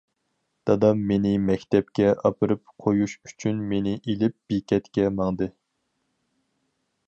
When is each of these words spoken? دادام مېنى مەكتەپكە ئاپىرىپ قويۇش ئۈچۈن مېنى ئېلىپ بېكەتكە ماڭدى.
دادام 0.69 1.01
مېنى 1.11 1.33
مەكتەپكە 1.49 2.07
ئاپىرىپ 2.23 2.73
قويۇش 2.85 3.15
ئۈچۈن 3.27 3.61
مېنى 3.75 3.95
ئېلىپ 4.01 4.37
بېكەتكە 4.53 5.07
ماڭدى. 5.21 5.53